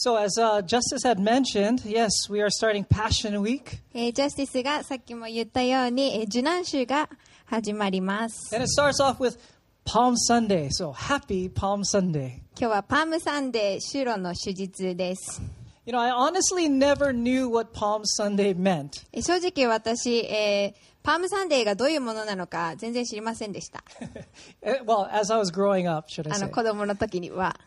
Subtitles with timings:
[0.00, 3.78] So, as uh, Justice had mentioned, yes, we are starting Passion Week.
[3.94, 7.08] えージャスティスがさっきも言ったように、えー受難週が
[7.46, 8.54] 始まります。
[8.54, 9.38] And it starts off with
[9.86, 10.68] Palm Sunday.
[10.70, 12.40] So, happy Palm Sunday.
[12.58, 15.40] 今日はパームサンデー、修路の手術です。
[15.86, 19.06] You know, I honestly never knew what Palm Sunday meant.
[19.12, 23.83] えー正直私、えー パームサンデーがどういうものなのか全然知りませんでした。
[24.61, 26.47] Eh, well, as I was growing up, should I あ say.
[26.47, 27.59] の子供の時には。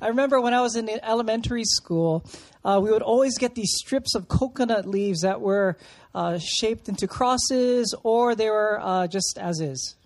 [0.00, 2.22] I remember when I was in elementary school,
[2.64, 5.76] uh, we would always get these strips of coconut leaves that were
[6.14, 9.96] uh, shaped into crosses or they were uh, just as is.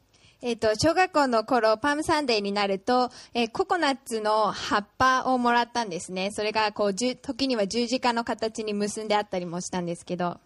[0.43, 6.31] えっ、と、小学校の頃、パームサンデーになると、えーココナッツの葉っぱをもらったんですね。
[6.33, 10.39] それが、こう、時には十字架の形に結んであったりもしたんですけど。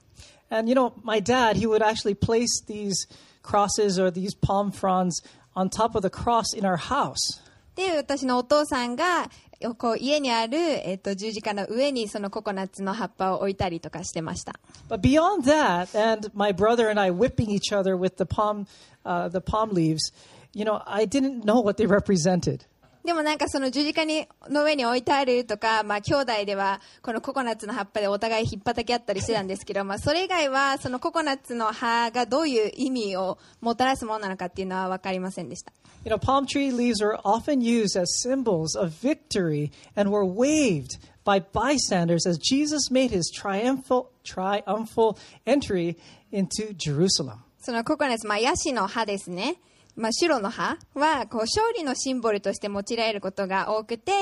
[0.49, 3.07] And you know, my dad, he would actually place these
[3.41, 5.21] crosses or these palm fronds
[5.55, 7.41] on top of the cross in our house.
[7.75, 9.29] で、私のお父さんが、
[9.77, 14.53] こう、家にある、えっ、と、十字架の上にそのココナッツの葉っぱを置いたりとかしてました。
[14.89, 18.67] But beyond that, and my brother and I whipping each other with the palm,
[19.05, 20.13] uh, the palm leaves,
[20.53, 22.65] you know, I didn't know what they represented.
[23.04, 35.72] でもなんかその十字架にの上に置いてあるとか、まあ兄弟ではこのココナッツの葉っぱでお互い引っ叩き合ったりしてたんですけど、まあそれ以外はそのココナッツの葉がどういう意味をもたらすものなのかっていうのは分かりませんでした。
[36.04, 41.40] You know, palm tree leaves are often used as symbols of victory and were waved by
[41.40, 45.96] bystanders as Jesus made his triumphal, triumphal entry
[46.32, 47.38] into Jerusalem.
[47.60, 49.56] そのココナッツ、まあヤシの葉ですね。
[49.98, 54.12] まあ、白の葉はこう勝利のシンボルとして用いられることが多くて、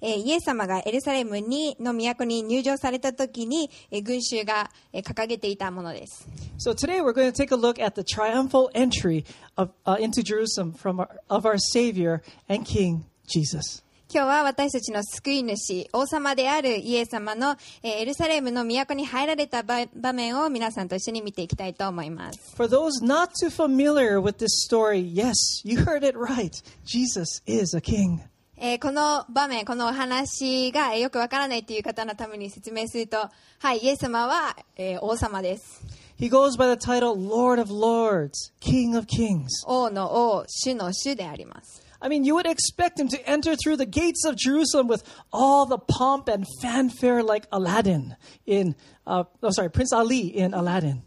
[0.00, 6.26] えーイエス様がエルサレムにの都に入場された時に、えー群衆が、えー掲げていたものです。
[6.58, 9.24] So today we're going to take a look at the triumphal entry
[9.56, 13.85] of, uh, into Jerusalem from our, of our Savior and King Jesus.
[14.08, 22.54] 今日は私たちの救い主、王様であるイエス様の、えーエルサレムの都に入られた場場面を皆さんと一緒に見ていきたいと思います。
[22.54, 26.52] For those not too familiar with this story, yes, you heard it right.
[26.84, 28.20] Jesus is a king.
[28.56, 33.28] えーこの場面、このお話がえーよくわからないという方のために説明すると、
[33.58, 35.82] はい、イエス様は、えー王様です。
[36.16, 39.48] He goes by the title Lord of Lords, King of Kings.
[39.66, 41.85] 王の王、主の主であります。
[42.01, 45.77] I mean, you would expect him to enter through the gates of Jerusalem with all the
[45.77, 48.15] pomp and fanfare like Aladdin
[48.47, 51.03] in, uh, oh, sorry, Prince Ali in Aladdin.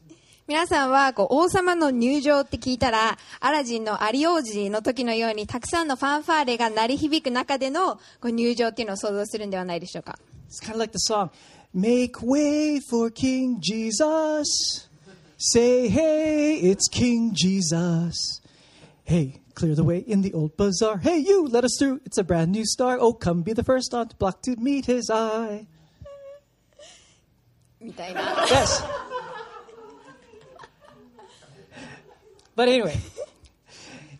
[0.46, 10.18] 皆さんはこう王様の入場って聞いたら、アラジンのアリ王子の時のようにたくさんのファンファーレが鳴り響く中でのこう入場っていうのを想像するんではないでしょうか。
[10.50, 11.30] It's kind of like the song,
[11.74, 14.88] Make way for King Jesus.
[15.38, 18.40] Say, hey, it's King Jesus.
[19.02, 20.98] Hey, clear the way in the old bazaar.
[20.98, 22.00] Hey, you, let us through.
[22.04, 22.98] It's a brand new star.
[23.00, 25.66] Oh, come be the first on the block to meet his eye.
[27.80, 28.46] みたいな。
[28.48, 28.82] Yes.
[32.56, 32.96] but anyway,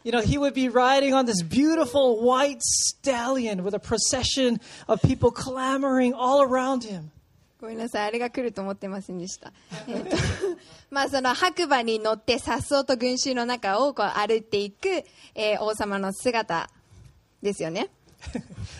[0.03, 5.01] you know, he would be riding on this beautiful white stallion with a procession of
[5.01, 7.11] people clamoring all around him.
[7.60, 9.52] ごめんなさい、あれが来ると思ってませんでした。
[9.88, 10.16] えっと、
[10.90, 15.04] まあその白馬に乗って颯爽と群衆の中をこう歩いていく、
[15.36, 16.70] えー王様の姿
[17.42, 17.90] ですよね。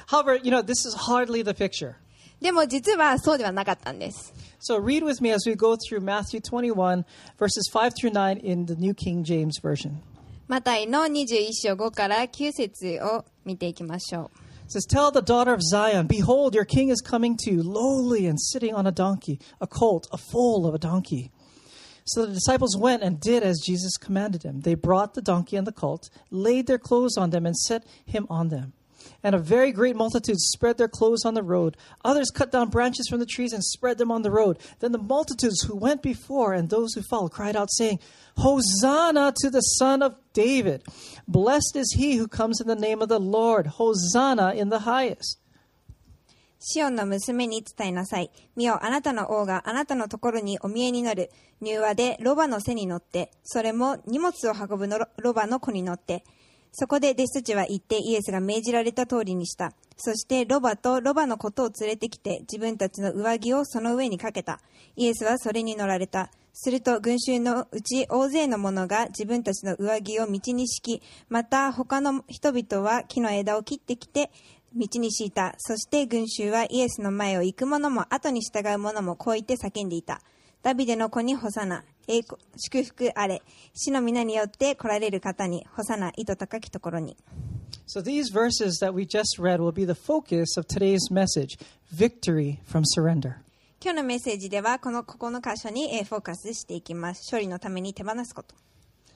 [0.08, 1.96] However, you know, this is hardly the picture.
[2.40, 4.34] でも実はそうではなかったんです。
[4.62, 7.06] So read with me as we go through Matthew 21,
[7.38, 9.96] verses 5 through 9 in the New King James Version.
[10.48, 14.49] マタイの21章5から9節を見ていきましょう。
[14.70, 18.40] It says, Tell the daughter of Zion, Behold, your king is coming to you, lowly and
[18.40, 21.32] sitting on a donkey, a colt, a foal of a donkey.
[22.06, 24.62] So the disciples went and did as Jesus commanded them.
[24.62, 28.28] They brought the donkey and the colt, laid their clothes on them, and set him
[28.30, 28.74] on them.
[29.23, 31.77] And a very great multitude spread their clothes on the road.
[32.05, 34.59] Others cut down branches from the trees and spread them on the road.
[34.81, 38.01] Then the multitudes who went before and those who followed cried out, saying,
[38.37, 40.83] Hosanna to the Son of David!
[41.27, 43.67] Blessed is he who comes in the name of the Lord!
[43.67, 45.39] Hosanna in the highest!
[46.67, 48.31] シオンの娘に伝えなさい。
[48.57, 51.31] 見よ、あなたの王があなたのところにお見えになる。
[51.61, 56.25] 柔和でロバの背に乗って、それも荷物を運ぶのロロバの子に乗って。
[56.72, 59.74] そこで弟子たちは行ってイエスが命じられた通りにした。
[59.98, 64.60] そしてロバとロバのことを連れてきて自分たちの上着をその上にかけた。
[64.96, 66.32] イエスはそれに乗られた。
[66.54, 74.30] すると群衆のうち大勢の者が自分たちの上着を道に敷き、また他の人々は木の枝を切ってきて
[74.76, 75.56] 道に敷いた。
[75.58, 80.22] そして群衆はイエスの前を行く者も後に従う者もこう言って叫んでいた。
[80.62, 83.42] ダビデの子にホサナ、栄光祝福あれ。
[83.76, 87.16] 死の皆によって来られる方に、ホサナ、糸高きところに。
[87.88, 91.58] So these verses that we just read will be the focus of today's message
[91.96, 93.36] victory from surrender.
[93.82, 98.56] 今日のメッセージではこのここの箇所にえーフォーカスしていきます勝利のために手放すこと、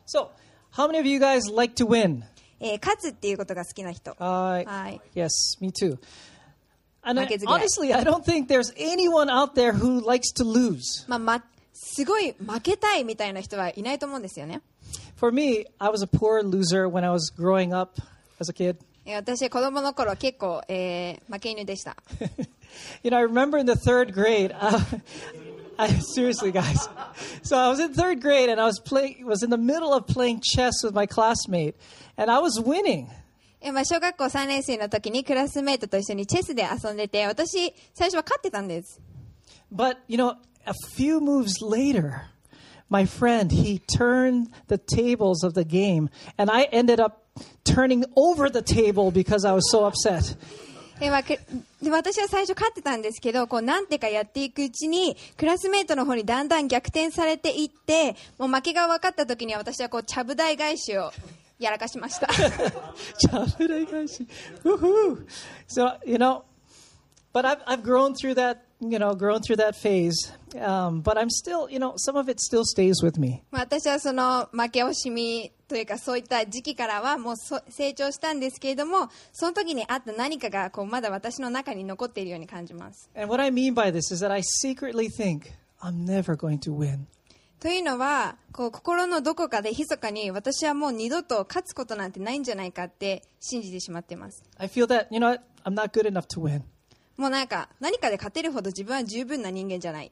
[0.08, 0.30] So,
[0.72, 2.22] how many of you guys like to win?
[2.60, 5.28] えー勝つっていうことが好きな人 Uh, はい yes,
[5.60, 5.98] me too.
[7.02, 7.62] And I, 負けず嫌い。
[7.62, 10.80] honestly, I don't think there's anyone out there who likes to lose.
[11.10, 11.44] まあ、ま、
[11.74, 14.62] すごい負けたいみたいな人はいないと思うんですよね
[15.18, 18.02] For me, I was a poor loser when I was growing up
[18.40, 18.78] as a kid.
[19.06, 21.96] えー私子供の頃結構、えー負け犬でした
[23.04, 24.52] You know, I remember in the third grade.
[24.52, 24.80] Uh,
[25.78, 26.90] I, seriously, guys.
[27.44, 29.26] So I was in third grade, and I was playing.
[29.26, 31.76] Was in the middle of playing chess with my classmate,
[32.18, 33.08] and I was winning.
[33.62, 39.00] えーまあ、小学校3年生の時にクラスメートと一緒にチェスで遊んでて私最初は勝ってたんです
[39.74, 40.36] But you know,
[40.67, 42.27] a few moves later,
[42.89, 47.25] my friend he turned the tables of the game, and I ended up
[47.65, 50.37] turning over the table because I was so upset.
[51.01, 51.39] えーまあく
[51.81, 61.13] で私は最初勝ってたんですけどこうなんてかやっていくうちにクラスメートの方にだんだん逆転されていってもう負けが分かった時には私はこうちゃぶ台返しを
[61.61, 62.27] やらかしました
[64.65, 65.25] Woohoo!
[65.69, 66.43] So you know,
[67.33, 68.65] but I've I've grown through that.
[68.81, 70.33] You know, grown through that phase.
[70.56, 73.44] Um, but I'm still, you know, some of it still stays with me.
[73.52, 85.52] まあ私はその負け惜しみというかそういった時期からはもうそ成長したんですけれどもその時にあった何かがこうまだ私の中に残っているように感じます And what I mean by this is that I secretly think
[85.82, 87.08] I'm never going to win.
[87.60, 95.44] というのはこう心のどこかで密かに私はもう二度と勝つことなんてないんじゃないかって信じてしまっています I feel that, you know, what?
[95.66, 96.62] I'm not good enough to win.
[97.16, 100.12] もうなんか何かで勝てるほど自分は十分な人間じゃない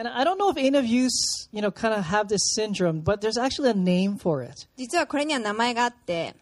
[0.00, 2.54] And I don't know if any of you, s- you know, kind of have this
[2.54, 4.66] syndrome, but there's actually a name for it.
[4.76, 6.34] 実はこれには名前があって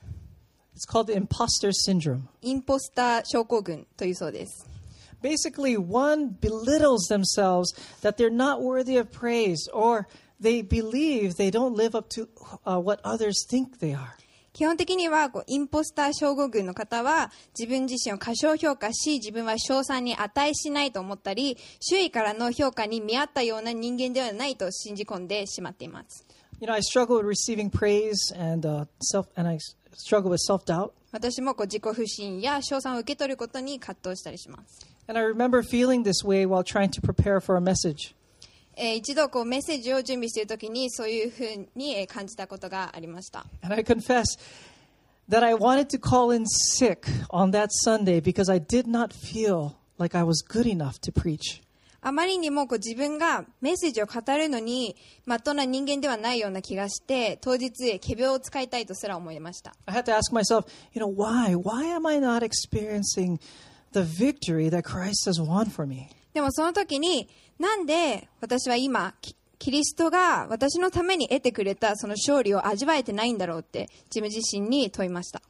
[0.77, 2.23] It's called the imposter syndrome.
[2.43, 4.67] インポスター症候群というそうです
[5.23, 7.73] Basically, one belittles themselves
[8.03, 10.07] that they're not worthy of praise or
[10.41, 12.29] they believe they don't live up to
[12.67, 14.17] uh, what others think they are.
[14.60, 26.26] 基本的にはこうインポスター症候群の方は自分自身を過小評価し自分は称賛に値しないと思ったり周囲からの評価に見合ったような人間ではないと信じ込んでしまっています
[26.60, 29.60] You know, I struggle with receiving praise and uh, self, and I
[29.96, 30.92] struggle with self-doubt.
[31.14, 38.14] 私もこう自己不信や称賛を受け取ることに葛藤したりします And I remember feeling this way while trying to prepare for a message.
[38.82, 43.46] えー、一度こうメッセージを準備しているときにそういうふうに感じたことがありました。
[52.02, 54.96] あまりにもこう自分がメッセージを語るのに
[55.26, 59.76] まっとな人間ではないような気がして当日へ仮病を使いたいとすら思いました。
[60.32, 61.54] Myself, you know, why?
[61.54, 61.94] Why
[66.34, 67.28] でもその時に、
[67.58, 69.14] なんで私は今、
[69.58, 75.42] キリストが私のために得てくれたその勝利を味わえてないんだろうって自分自身に問いました。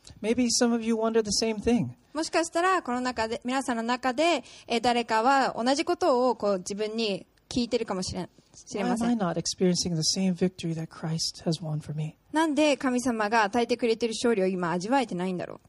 [2.13, 4.43] もしかしたらこの中で皆さんの中で
[4.81, 8.21] 誰かは同じことをこう自分に聞いてるかもしれ,
[8.83, 9.09] ません。
[12.33, 15.59] なんで神様が与えてくれている勝利を今味わえてないんだろう。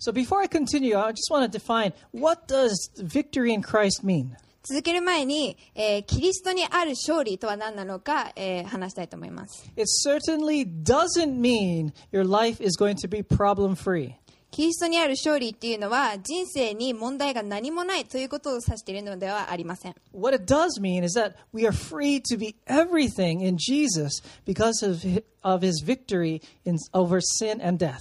[0.00, 4.36] So before I continue, I just want to define what does victory in Christ mean?
[4.66, 14.14] 続ける前に、えーキリストにある勝利とは何なのか、えー話したいと思います It certainly doesn't mean your life is going to be problem free.
[14.50, 24.22] キリストにある勝利っていうのは人生に問題が何もないということを指しているのではありません What it does mean is that we are free to be everything in Jesus
[24.46, 27.98] because of his, of his victory in, over sin and death.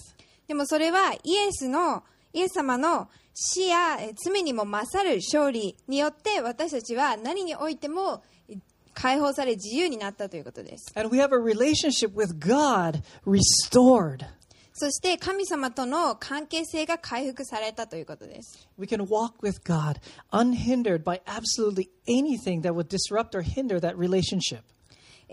[0.47, 2.03] でもそれはイエスの
[2.33, 8.57] イエス様の死やえー罪にも勝る勝利によって私たちは何においてもえー
[8.95, 14.25] 解放され自由になったということです And we have a relationship with God restored.
[14.75, 19.99] そして神様との関係性が回復されたということです We can walk with God
[20.31, 24.61] unhindered by absolutely anything that would disrupt or hinder that relationship.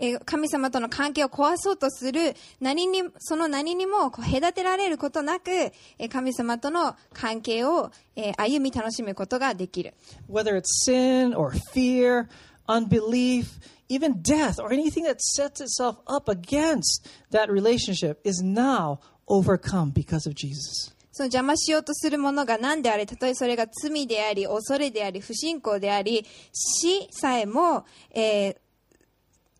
[0.01, 9.93] えー神様との関係を壊そうとする何にその何にもこう隔てられることなくえー神様との関係をえー歩み楽しむことができる
[10.29, 12.27] Whether it's sin or fear,
[12.67, 19.91] unbelief, even death, or anything that sets itself up against that relationship is now overcome
[19.93, 20.93] because of Jesus.
[21.13, 28.55] その邪魔しようとするものが何であれ、たとえそれが罪であり、恐れであり、不信仰であり、死さえも、えー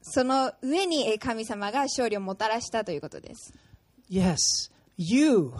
[0.01, 3.53] その上にえー神様が勝利をもたらしたということです。
[4.09, 4.37] Yes,
[4.97, 5.53] you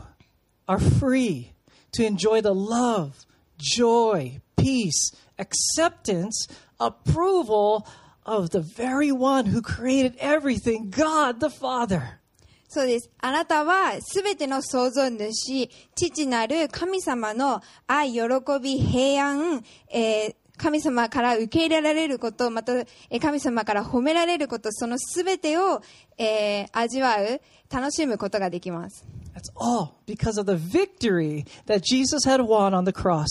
[0.67, 1.53] are free
[1.93, 3.11] to enjoy the love,
[3.57, 6.47] joy, peace, acceptance,
[6.79, 7.85] approval
[8.25, 12.19] of the very one who created everything, God the Father.
[12.67, 13.09] そうです。
[13.19, 18.21] あなたはすべての創造主、父なる神様の愛、喜
[18.61, 25.81] び、平安、えー神様から受け入れられること、また、えー神様から褒められること、そのすべてを、
[26.19, 27.41] えー味わう、
[27.71, 29.03] 楽しむことができます。
[29.33, 33.25] That's all because of the victory that Jesus had won on the cross.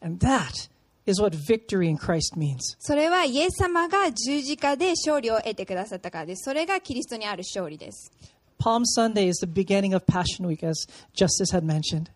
[0.00, 0.68] And that
[1.06, 2.58] is what victory in Christ means.
[2.78, 6.44] それはイエス様が十字架で勝利を得てくださったからです。
[6.44, 8.12] それがキリストにある勝利です。
[8.60, 12.10] Palm Sunday is the beginning of Passion Week, as Justice had mentioned.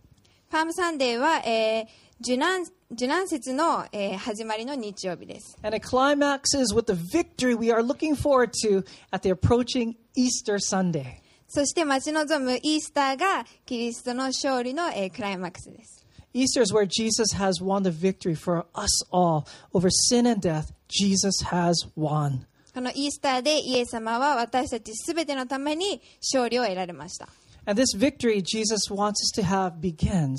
[0.48, 5.57] パームサンデーは、えー受難、受難節の、えー始まりの日曜日です。
[5.63, 10.57] And it climaxes with the victory we are looking forward to at the approaching Easter
[10.57, 11.17] Sunday.
[11.47, 16.05] そして待ち望むイースターがキリストの勝利の、えークライマックスです。
[16.33, 20.73] Easter is where Jesus has won the victory for us all over sin and death.
[20.87, 22.45] Jesus has won.
[22.73, 27.29] このイースターでイエス様は私たちすべてのために勝利を得られました。
[27.65, 30.37] And this victory Jesus wants us to have begins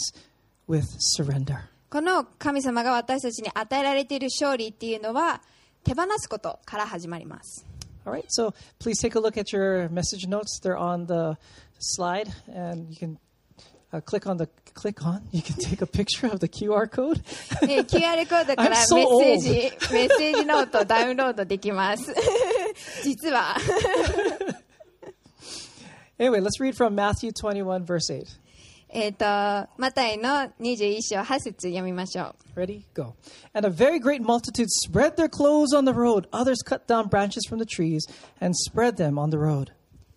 [0.69, 1.70] with surrender.
[1.92, 5.42] この神様が私たちに与えられている勝利っていうのは
[5.84, 7.66] 手放すことから始まります。
[8.06, 10.60] All right, so please take a look at your message notes.
[10.64, 11.38] They're on the
[11.80, 13.20] slide, and you can
[13.92, 15.22] uh, click on the click on.
[15.32, 17.22] You can take a picture of the QR code.
[17.64, 19.50] えー QR コードからメッセー.ジ、
[19.94, 22.12] メッセージノートをダウンロードできます。
[23.04, 23.56] 実は。
[26.18, 28.24] anyway, let's read from Matthew 21, verse 8.
[28.94, 29.26] えっと、
[29.78, 32.60] マタイの21章8節読みましょう。
[32.60, 32.82] Ready?
[32.94, 33.14] Go.
[33.54, 36.28] And a very great multitude spread their clothes on the road.
[36.32, 38.02] Others cut down branches from the trees
[38.42, 39.72] and spread them on the road.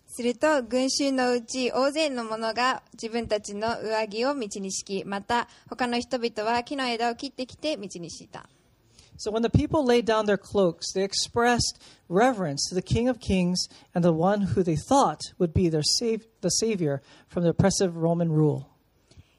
[0.07, 8.47] すると群衆のうち大勢の者が自分たちの上着を道に敷きまた他の人々は木の枝を切ってきて道に敷いた
[9.16, 11.78] So when the people laid down their cloaks, they expressed
[12.08, 15.82] reverence to the King of Kings and the one who they thought would be their
[15.82, 18.66] sav- the Savior from the oppressive Roman rule.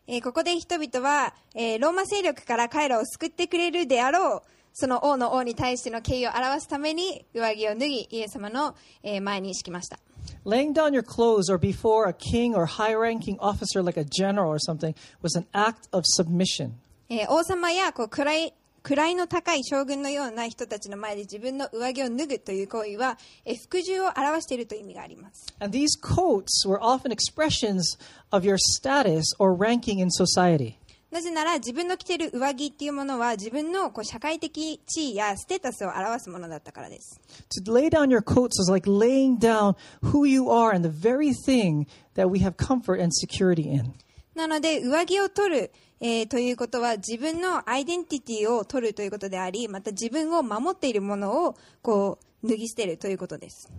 [0.08, 4.41] えーここで人々は、えーローマ勢力から彼らを救ってくれるであろう
[4.74, 10.00] その王の王に対しての敬意を表すために上着を脱ぎイエス様の、えー前に敷きました
[10.46, 14.50] Laying down your clothes or before a king or high ranking officer like a general
[14.51, 16.72] or something was an act of submission.
[17.10, 18.53] えー王様やこう位
[18.95, 25.47] 位の高い将軍のような人たちの前で自分の上着を脱ぐという行為は、えー服従を表しているという意味があります。
[25.59, 27.99] And these coats were often expressions
[28.31, 30.75] of your status or ranking in society.
[31.11, 37.21] なぜなら自分の着ている上着っていうものは自分のこう社会的地位やステータスを表すものだったからです。
[37.64, 41.87] To lay down your coats is like laying down who you are and the very thing
[42.14, 43.95] that we have comfort and security in.
[44.37, 53.71] なので上着を取る、えーということは自分のアイデンティティを取るということであり、また自分を守っているものをこう脱ぎ捨てるということです。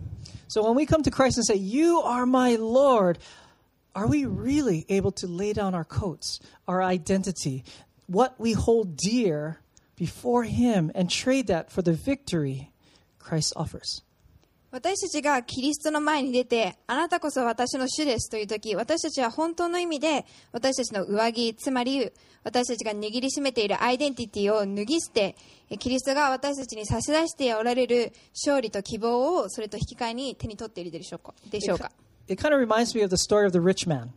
[0.48, 3.18] So when we come to Christ and say, You are my Lord,
[3.94, 7.62] are we really able to lay down our coats, our identity,
[8.08, 9.60] what we hold dear
[9.96, 12.72] before Him, and trade that for the victory
[13.20, 14.02] Christ offers?
[14.70, 22.10] 私たちがキリストの前に出て、あなたこそ私の主ですという時、私たちは本当の意味で、私たちの上着、つまり、
[22.44, 25.36] 私たちが握りしめているアイデンティティを脱ぎ捨て、
[25.70, 31.34] えキリストが私たちに差し出しておられる勝利と希望を、それと引き換えに手に取っているでしょうか？
[31.50, 31.90] でしょうか
[32.28, 34.08] ？It kind of reminds me of the story of the rich man.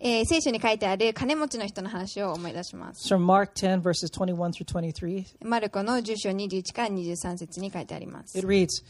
[0.00, 3.12] えー聖書に書いてある金持ちの人の話を思い出します。
[3.14, 5.24] Mark 10, verses 21 through 23.
[5.44, 8.38] マルコの10章21から23節に書いてあります。
[8.38, 8.84] It reads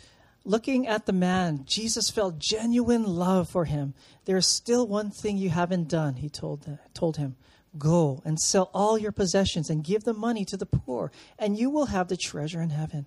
[0.49, 3.93] Looking at the man, Jesus felt genuine love for him.
[4.25, 7.37] There is still one thing you haven't done, he told, told him.
[7.77, 11.69] Go and sell all your possessions and give the money to the poor, and you
[11.69, 13.05] will have the treasure in heaven.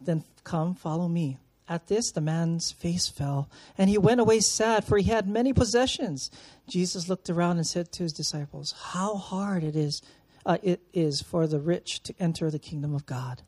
[0.00, 1.36] Then come, follow me.
[1.68, 5.52] At this, the man's face fell, and he went away sad, for he had many
[5.52, 6.30] possessions.
[6.66, 10.00] Jesus looked around and said to his disciples, How hard it is,
[10.46, 13.42] uh, it is for the rich to enter the kingdom of God.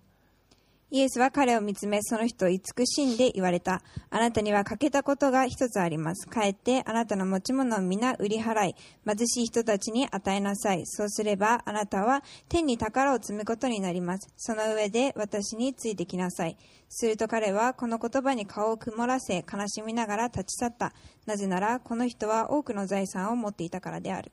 [0.88, 3.82] イエスは彼を見つめ、その人を慈しんで言われた。
[4.08, 6.28] あなたには欠けたことが一つあります。
[6.28, 10.86] 帰ってあなたの持ち物を皆売り払い、貧しい人たちに与えなさい。
[10.86, 14.28] そうすればあなたは天に宝を積むことになります。
[14.36, 16.56] その上で私についてきなさい。
[16.88, 20.92] すると彼はこの言葉に顔を曇らせ、悲しみながら立ち去った。
[21.26, 24.30] なぜならこの人は多くの財産を持っていたからである。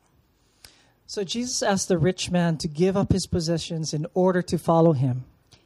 [1.08, 4.94] So Jesus asked the rich man to give up his possessions in order to follow
[4.94, 5.24] him.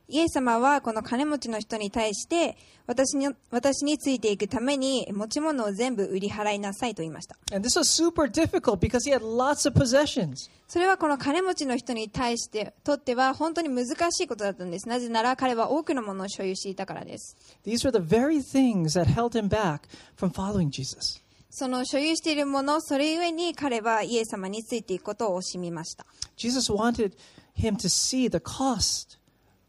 [0.09, 7.35] イエス様はこの金持ちの人に対して私に私についていくために持ち物を全部売り払いなさいと言いました。
[7.53, 10.49] And this was super difficult because he had lots of possessions.
[10.69, 14.87] それはこの金持ちの人に対してとっては本当に難しいことだったんです。
[14.87, 17.35] なぜなら彼は多くのものを所有していたからです。
[17.65, 19.81] These were the very things that held him back
[20.17, 21.21] from following Jesus.
[21.49, 26.05] その所有しているもの、それゆえに彼はイエス様についていくことを惜しみました。
[26.37, 27.13] Jesus wanted
[27.57, 29.17] him to see the cost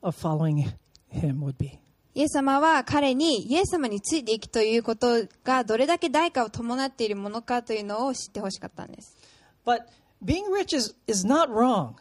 [0.01, 0.71] of following
[1.09, 1.79] him would be.
[2.15, 9.17] イエス様は彼にイエス様についていくということがどれだけ代価を伴っているものかというのを知ってほしかったんです。
[9.65, 9.85] But
[10.23, 11.95] being rich is, is not wrong.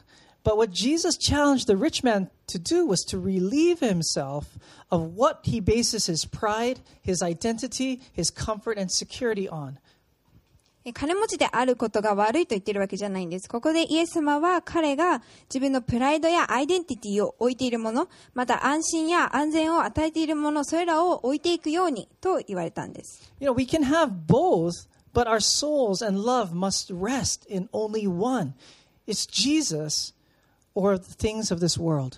[0.44, 4.58] But what Jesus challenged the rich man to do was to relieve himself
[4.90, 9.78] of what he bases his pride, his identity, his comfort, and security on.
[10.89, 13.49] え金持ちであることが悪いと言ってるわけじゃないんです。
[13.49, 23.33] ここでイエス様は彼が自分のプライドやアイデンティティを置いているもの、また安心や安全を与えているもの、それらを置いていくようにと言われたんです。
[23.41, 28.53] You know, we can have both, but our souls and love must rest in only one.
[29.05, 30.13] It's Jesus
[30.73, 32.17] or the things of this world.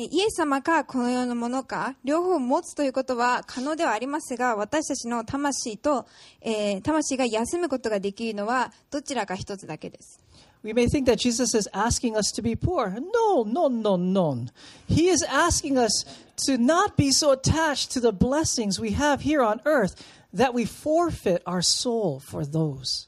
[0.00, 6.06] イエス様かこの世のものか両方持つということは可能ではありますが私たちの魂と、
[6.40, 10.20] えー魂が休むことができるのはどちらか一つだけです
[10.62, 12.90] We may think that Jesus is asking us to be poor.
[12.90, 14.46] No, no, no, no.
[14.88, 16.04] He is asking us
[16.46, 19.94] to not be so attached to the blessings we have here on earth
[20.32, 23.07] that we forfeit our soul for those.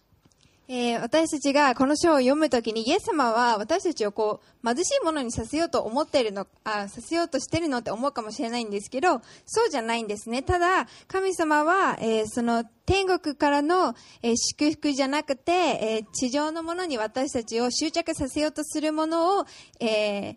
[0.72, 19.46] えー私たちがこの書を読むときにイエス様は私たちをこう貧しいものにさせようと思っているのあさせようとしているのって思うかもしれないんですけどそうじゃないんですねただ神様は、えーその天国からの、えー祝福じゃなくて、えー地上のものに私たちを執着させようとするものを、
[19.80, 20.36] えー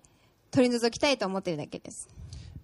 [0.50, 2.08] 取り除きたいと思っているだけです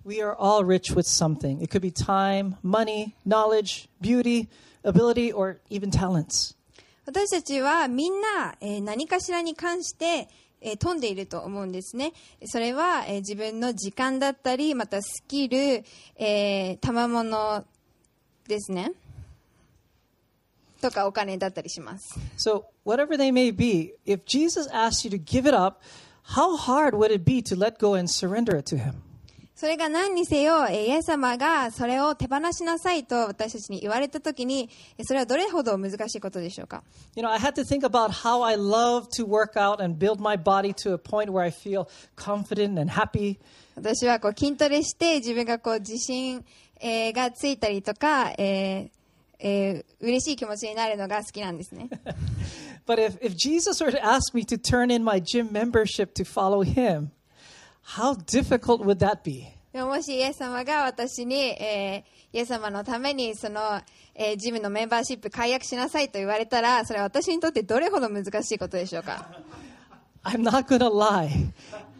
[0.05, 1.61] We are all rich with something.
[1.61, 4.47] It could be time, money, knowledge, beauty,
[4.83, 6.55] ability, or even talents.
[7.09, 10.27] 私たちはみんな、えー何かしらに関して、
[10.61, 12.13] えー富んでいると思うんですね。
[12.45, 15.57] それは、えー自分の時間だったり、またスキル、
[16.17, 17.65] えー、賜物
[18.47, 18.91] ですね。
[20.79, 22.19] とかお金だったりします。
[22.37, 25.81] So, whatever they may be, if Jesus asked you to give it up,
[26.35, 29.01] how hard would it be to let go and surrender it to Him?
[29.59, 34.69] それが何にせよ、イエス様がそれを手放しなさいと私たちに言われたときに、
[35.03, 36.81] それはどれほど難しいことでしょうか？
[43.75, 46.45] 私はこう筋トレして、自分がこう自信
[46.81, 48.99] がついたりとか、えー
[49.39, 51.89] え、嬉しい気持ちになるのが好きなんですね。
[57.97, 59.47] How difficult would that be?
[59.73, 63.81] でももしイエス様が私に、えーイエス様のためにその、
[64.13, 69.27] えージムのメンバーシップ解約しなさいと言われたら、それは私にとってどれほど難しいことでしょうか
[70.23, 71.51] I'm not to lie.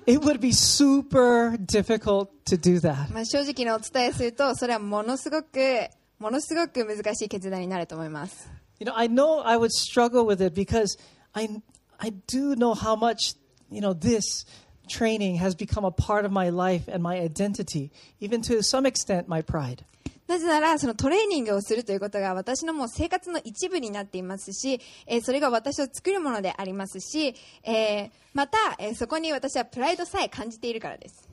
[0.06, 3.12] It would be super difficult to do that.
[3.12, 5.88] まあ正直にお伝えすると、それはものすごく、
[6.20, 8.52] ものすごく難しい決断になると思います。
[8.80, 11.00] You know, I know I would struggle with it because
[11.34, 11.50] I,
[11.98, 13.36] I do know how much,
[13.72, 14.46] you know, this
[14.89, 19.29] training has become a part of my life and my identity, even to some extent,
[19.29, 19.85] my pride.
[20.27, 31.29] なぜなら、そのトレーニングをするということが私のもう生活の一部になっていますし、えーそれが私を作るものでありますし、えーまた、えーそこに私はプライドさえ感じているからです。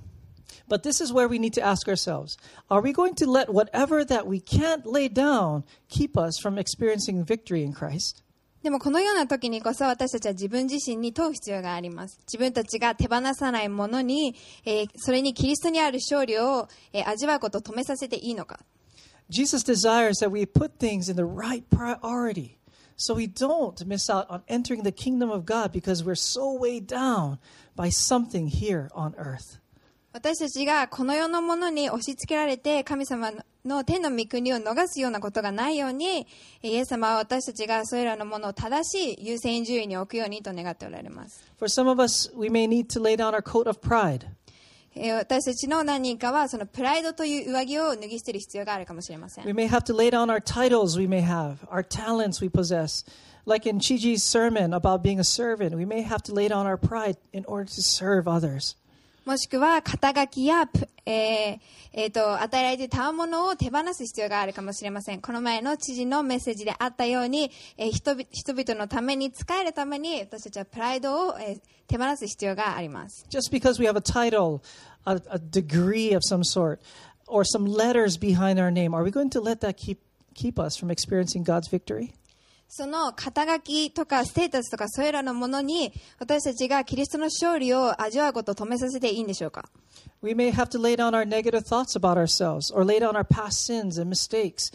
[0.68, 2.38] But this is where we need to ask ourselves
[2.70, 7.24] Are we going to let whatever that we can't lay down keep us from experiencing
[7.24, 8.24] victory in Christ?
[8.67, 12.19] でもこのような時にこそ私たちは自分自身に問う必要があります。
[12.27, 18.59] 自分たちが手放さないものに、えーそれにキリストにある勝利を、えー味わうことを止めさせていいのか。
[19.31, 22.57] Jesus desires that we put things in the right priority
[22.97, 26.89] so we don't miss out on entering the kingdom of God because we're so weighed
[26.89, 27.39] down
[27.77, 29.61] by something here on earth.
[30.13, 33.31] 私たちがこの世のものに押し付けられて神様
[33.67, 36.27] の天の御国を逃すようなことがないように
[36.63, 41.45] イエス様は私たちがそれらのものを正しい優先順位に置くようにと願っておられます。
[41.59, 44.27] For some of us, we may need to lay down our coat of pride.
[44.95, 49.53] えー私たちの何人かはそのプライドという上着を脱ぎ捨てる必要があるかもしれません We。
[49.53, 53.05] may have to lay down our titles we may have, our talents we possess.
[53.45, 56.77] Like in Chiji's sermon about being a servant, we may have to lay down our
[56.79, 58.75] pride in order to serve others.
[59.27, 60.71] もしくは肩書きや、
[61.05, 61.59] えー
[61.93, 65.21] えーと与えられている賜物を手放す必要があるかもしれません。
[65.21, 73.27] この前の知事のメッセージであったように、えー人々人々のために、仕えるために私たちはプライドを、えー手放す必要があります。
[73.29, 74.61] Just because we have a title,
[75.07, 76.79] a, a degree of some sort
[77.27, 79.99] or some letters behind our name, are we going to let that keep,
[80.35, 82.13] keep us from experiencing God's victory?
[82.69, 89.69] その肩書きとかステータスとかそれらのものに私たちがキリストの勝利を味わうことを止めさせていいんでしょうか
[90.23, 92.73] ？Ourselves,
[93.51, 94.73] sins, mistakes,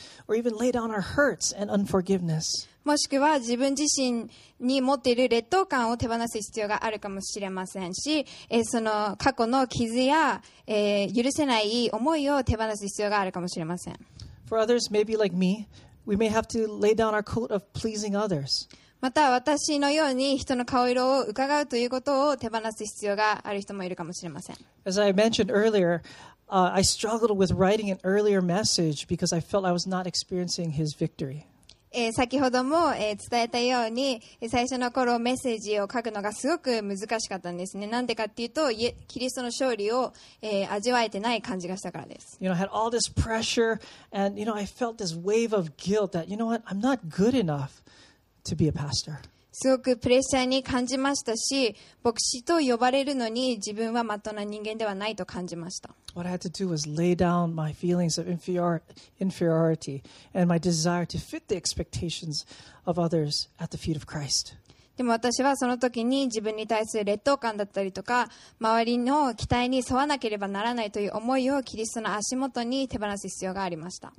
[1.68, 2.68] unforgiveness.
[2.84, 4.28] もしくは自分自身
[4.60, 14.00] に持っている劣等感を手放す必要があるかもしれませんし、えー、その過去の傷や、えー、許せない思いを手放す必要があるかもしれません。
[14.48, 15.68] For others, maybe like me,
[16.07, 18.69] we may have to lay down our coat of pleasing others.
[19.01, 24.57] また私のように人の顔色を伺うということを手放す必要がある人もいるかもしれません。
[24.85, 26.01] As I mentioned earlier,
[26.49, 30.73] uh, I struggled with writing an earlier message because I felt I was not experiencing
[30.73, 31.47] his victory.
[31.94, 43.80] えー先ほども、えー伝えたように最初の頃メッセージを書くのがすごく難しかったんですねなんでかっていうとキリストの勝利を、えー味わえてない感じがしたからです You know, I had all this pressure,
[44.14, 47.00] and, you know, I felt this wave of guilt that, you know what, I'm not
[47.10, 47.84] good enough
[48.46, 49.20] to be a pastor.
[49.52, 55.90] すごくプレッシャーに感じましたし、牧師と呼ばれるのに自分はまっとな人間ではないと感じました。
[64.98, 74.14] でも私はその時に自分に対する劣等感だったりとか、周りの期待に沿わなければならないという思いをキリストの足元に手放す必要がありました。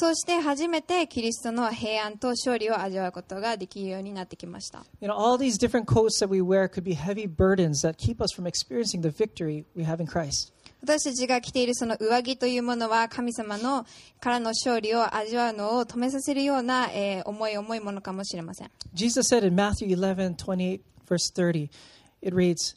[0.00, 4.84] そして初めてキリストの平安と勝利を味わうことができるようになってきました。
[10.80, 13.84] 私たちが着ているその上着というものは神様の
[14.20, 18.70] からの勝利を味わうのを止めさせるような、えー、い重いものかもしれません。
[18.94, 21.70] Jesus said in Matthew 11:28:30
[22.22, 22.76] it reads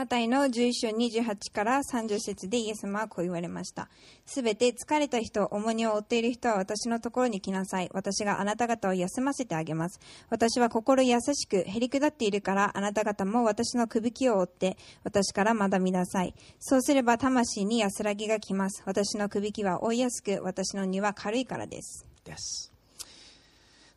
[0.00, 3.90] マタイの11章28から30節でイエス様はこう言われました。
[4.24, 7.90] すべて疲れた人、重荷を負っている人は私のところに来なさい。
[7.92, 10.00] 私があなた方を休ませてあげます。
[10.30, 16.34] 私は心優しく、へりくだっているから、あなた方も私のくびきを追って、私から学びなさい。
[16.60, 18.82] そうすれば魂に安らぎが来ます。
[18.86, 22.06] 私のくびきは追いやすく、私の荷は軽いからです。
[22.24, 22.69] Yes.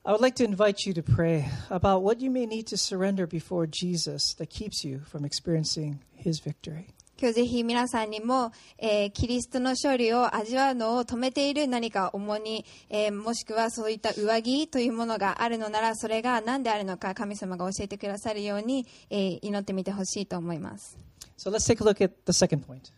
[0.05, 3.25] I would like to invite you to pray about what you may need to surrender
[3.25, 6.87] before Jesus that keeps you from experiencing his victory.
[7.17, 20.97] 今日ぜひ皆さんにも、えーキリストの勝利を味わうのを止めている何か重荷、えーもしくはそういった上着というものがあるのならそれが何であるのか神様が教えてくださるように、えー祈ってみてほしいと思います、
[21.37, 22.91] So let's take a look at the second point.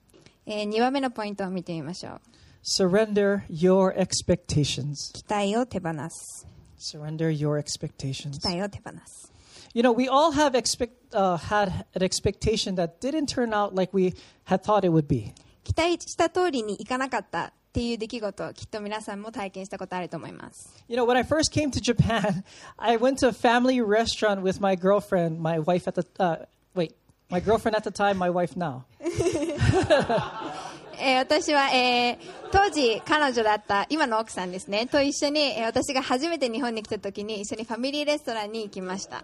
[0.48, 2.22] え2番目のポイントを見てみましょう
[2.64, 5.14] Surrender your expectations.
[5.14, 6.48] 期待を手放す
[6.79, 8.39] Surrender your expectations.
[8.41, 9.31] 期待を手放す
[9.73, 13.93] You know, we all have expect, uh, had an expectation that didn't turn out like
[13.93, 15.33] we had thought it would be.
[15.63, 22.43] 期待した通りにいかなかったっていう出来事をきっと皆さんも体験したことあると思います You know, when I first came to Japan,
[22.79, 26.95] I went to a family restaurant with my girlfriend, my wife at the uh, wait,
[27.31, 28.87] my girlfriend at the time, my wife now.
[31.00, 32.18] えー、私は、えー、
[32.52, 39.24] 当時彼女だった今の奥さんですねと一緒に、えー、私が初めて日本に来た時に一緒にファミリーレストランに行きました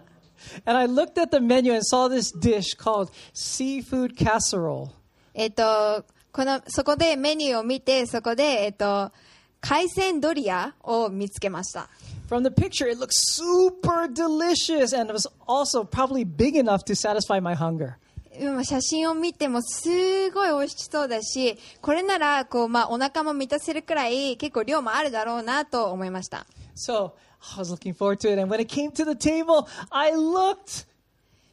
[5.34, 9.12] えこのそこでメニューを見てそこで、えー、と
[9.60, 11.88] 海鮮ドリアを見つけました。
[12.28, 17.54] From the picture, it looks super delicious and was also probably big enough to satisfy my
[17.54, 17.98] hunger.
[18.40, 27.12] 今写真を見てもすごい美味しそうだしこれならこう、まあ、お腹も満たせるくらい結構量もあるだろうなと思いました So
[27.56, 28.40] I was looking forward to it.
[28.40, 30.86] And when it came to the table, I looked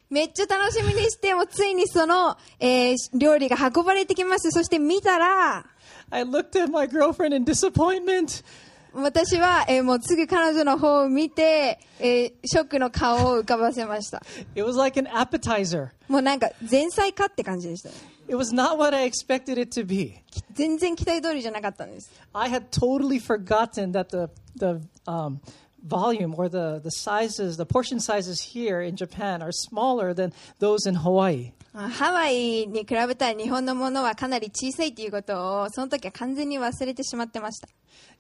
[0.10, 5.66] めっちゃ楽しみにしてもついにその、えー料理が運ばれてきましてそして見たら
[6.12, 8.44] I looked at my girlfriend in disappointment.
[8.94, 14.22] 私は、えーもうすぐ彼女の方を見て、えーショックの顔を浮かばせました。
[14.56, 15.90] It was like an appetizer.
[16.08, 17.96] もうなんか前菜かって感じでしたね。
[18.28, 20.16] It was not what I expected it to be.
[20.54, 22.12] 全然期待通りじゃなかったんです。
[22.34, 25.40] I had totally forgotten that the the um,
[25.88, 30.88] volume or the the sizes, the portion sizes here in Japan are smaller than those
[30.88, 31.52] in Hawaii.
[31.86, 37.70] あハワイに比べたら日本のものはかなり小さいっていうことをその時は完全に忘れてしまってました。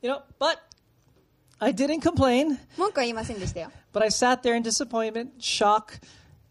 [0.02, 0.60] You know, but
[1.60, 6.00] I didn't complain, 文句は言いませんでしたよ but I sat there in disappointment, shock,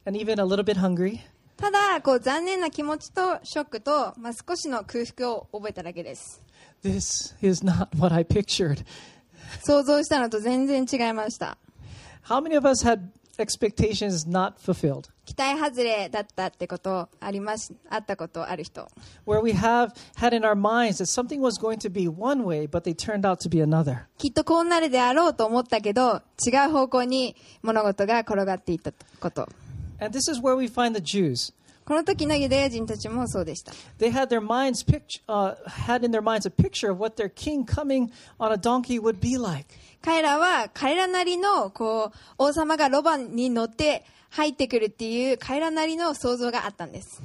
[0.07, 1.21] and even a little bit hungry.
[1.57, 6.41] ただこう残念な気持ちとショックと、まあ、少しの空腹を覚えただけです
[6.85, 8.85] This is not what I pictured.
[9.65, 11.59] 想像したのと全然違いました
[12.29, 15.09] How many of us had expectations not fulfilled?
[15.29, 18.89] 期待外れだったってことありますあったことある人
[19.27, 22.67] Where we have had in our minds that something was going to be one way,
[22.67, 24.07] but they turned out to be another.
[24.17, 29.47] きっとこうなるであろうと思ったけど違う方向に物事が転がっていったこと
[30.01, 31.53] And this is where we find the Jews.
[31.85, 37.23] この時のユダヤ人たちもそうでした They had their minds pict- uh, had in their minds a picture of what
[37.23, 39.67] their king coming on a donkey would be like.
[40.01, 47.22] 彼らは彼らなりのこう王様がロバに乗って入ってくるっていう彼らなりの想像があったんです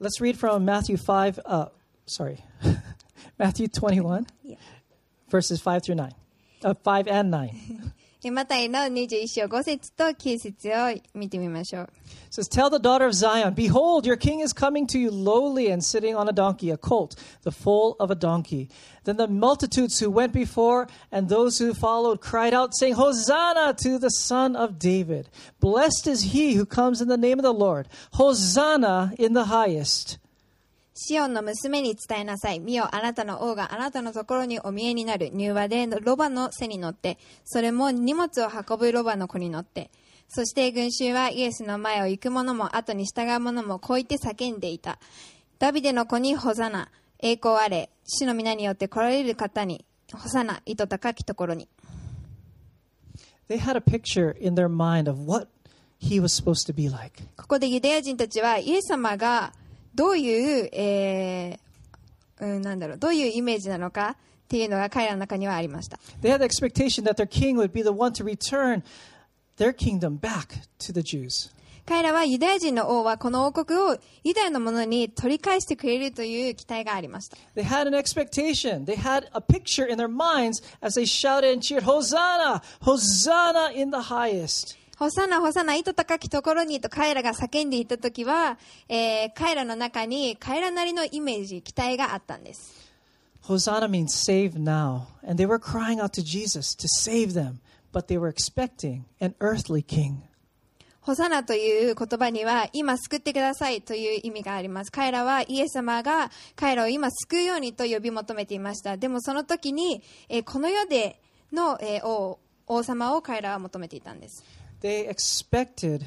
[0.00, 1.68] Let's read from Matthew 5, uh,
[2.06, 2.38] sorry,
[3.38, 4.56] Matthew 21, Yeah.
[5.30, 6.12] verses 5 through 9.
[6.64, 7.50] Uh, 5 and 9.
[8.24, 11.88] えマタイの21章5節と9節を見てみましょう
[12.32, 15.70] It says, Tell the daughter of Zion, Behold, your king is coming to you lowly
[15.70, 18.70] and sitting on a donkey, a colt, the foal of a donkey.
[19.04, 23.98] Then the multitudes who went before and those who followed cried out, saying, Hosanna to
[23.98, 25.28] the son of David.
[25.60, 27.88] Blessed is he who comes in the name of the Lord.
[28.12, 30.16] Hosanna in the highest.
[30.99, 32.59] シオンの娘に伝えなさい。
[32.59, 35.31] 見よ、あなたの王があなたのところにお見えになる。
[35.31, 39.91] 柔和でロバの背に乗って、それも荷物を運ぶロバの子に乗って。
[40.27, 44.97] そして群衆はイエスの前を行く者も後に従う者もこう言って叫んでいた。
[45.59, 51.69] ダビデの子にホザナ、栄光あれ、主の皆によって来られる方に、ホサナ、糸高きところに。
[53.47, 55.47] They had a picture in their mind of what
[56.01, 57.23] he was supposed to be like.
[57.37, 59.53] ここでユダヤ人たちはイエス様が
[59.97, 65.99] どういう、えーうん、なんだろう、どういうイメージなのかっていうのが彼らの中にはありました。
[66.21, 68.83] They had the expectation that their king would be the one to return
[69.57, 71.51] their kingdom back to the Jews.
[71.87, 77.37] 彼らはユダヤ人の王はこの王国をユダヤのものに取り返してくれるという期待がありました。
[77.55, 78.85] They had an expectation.
[78.85, 82.61] They had a picture in their minds as they shouted and cheered, Hosanna!
[82.83, 84.77] Hosanna in the highest.
[84.97, 88.57] ホサナ、ホサナ、糸高きところにと彼らが叫んでいたときは、
[88.89, 92.73] えー彼らの中に彼らなりのイメージ、期待があったんです。
[93.43, 95.03] Hosanna means save now.
[95.23, 97.59] And they were crying out to Jesus to save them,
[97.93, 100.15] but they were expecting an earthly king.
[101.01, 104.91] ホサナという言葉には、今救ってくださいという意味があります。
[104.91, 108.97] 彼らはイエス様が彼らを今救うようにと呼び求めていました。
[108.97, 111.21] でもその時に、えーこの世で
[111.53, 114.43] の、えー王王様を彼らは求めていたんです。
[114.80, 116.04] They expected,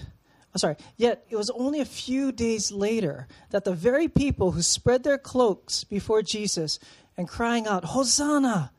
[0.54, 4.62] oh, sorry, yet it was only a few days later that the very people who
[4.62, 6.80] spread their cloaks before Jesus
[7.18, 8.72] and crying out, Hosanna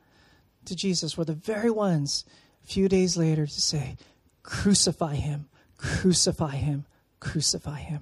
[0.65, 2.25] to Jesus were the very ones
[2.63, 3.97] a few days later to say,
[4.43, 6.85] Crucify him, crucify him,
[7.19, 8.01] crucify him.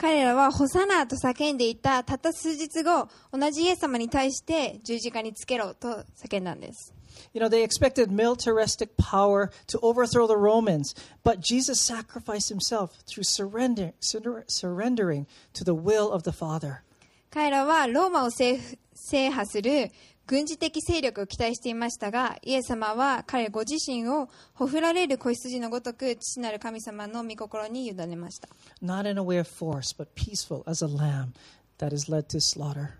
[0.00, 6.94] 彼らはホサナと叫んでいたたった数日後、同じイエス様に対して十字架につけろと叫んだんです。
[7.32, 13.24] You know, they expected militaristic power to overthrow the Romans, but Jesus sacrificed himself through
[13.24, 16.82] surrender, surrender- surrendering to the will of the Father.
[17.30, 18.58] 彼らはローマを制
[18.92, 19.92] 制覇する
[20.26, 28.48] 軍事的勢力を期待していましたが、イエス様は彼ご自身をほふられる子羊のごとく父なる神様の御心に委ねました。
[28.82, 31.32] not in a way of force, but peaceful as a lamb
[31.78, 32.90] that is led to slaughter.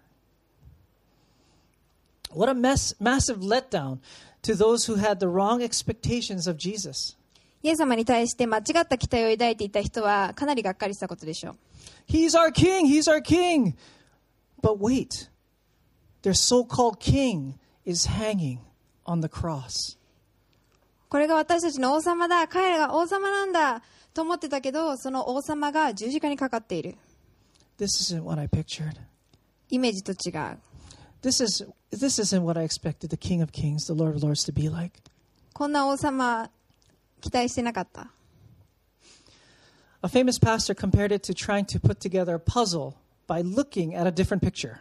[2.34, 3.98] What a mess, massive letdown
[4.42, 7.16] to those who had the wrong expectations of Jesus.
[7.62, 11.56] イエス様に対して間違った期待を抱いていた人はかなりがっかりしたことでしょう。
[12.08, 13.74] He's our king, he's our king.
[14.62, 15.28] But wait,
[16.22, 18.58] their so called king is hanging
[19.04, 19.98] on the cross.
[21.08, 23.82] これが私たちの王様だ彼らが王様なんだ
[24.14, 26.96] と思ってたけどその王様が十字架にかかっている
[27.78, 28.96] This isn't what I pictured.
[29.70, 30.58] イメージと違う
[31.25, 34.43] this, is, this isn't what I expected the King of Kings, the Lord of Lords
[34.43, 35.01] to be like.
[40.03, 44.05] A famous pastor compared it to trying to put together a puzzle by looking at
[44.05, 44.79] a different picture.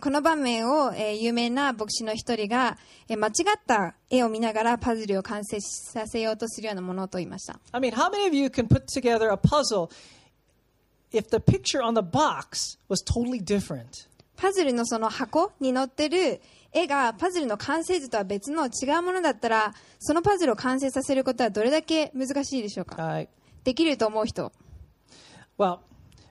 [0.00, 2.76] この場面を有名な牧師の一人が
[3.08, 7.60] 間違った絵を見ながらパズルを完成させようとするようなものと言いました。
[7.70, 9.90] I mean, how many of you can put together a puzzle
[11.12, 14.08] if the picture on the box was totally different?
[14.36, 16.40] パズルのその箱に載ってる
[16.72, 23.28] 絵がパズルの完成図とは別の違うものだったらそのパズルを完成させることはどれだけ難しいでしょうか？Uh,
[23.64, 24.52] できると思う人
[25.58, 25.80] well,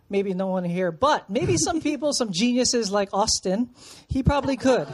[0.10, 3.70] maybe no one here, but maybe some people, some geniuses like Austin,
[4.08, 4.88] he probably could.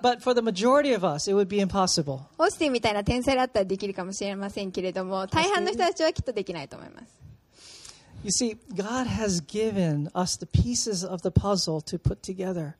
[0.00, 2.22] But for the majority of us, it would be impossible.
[2.38, 7.21] オースティンみたいな天才だったらできるかもしれませんけれども大半の人たちはきっとできないと思います
[8.23, 12.75] You see, God has given us the pieces of the puzzle to put together.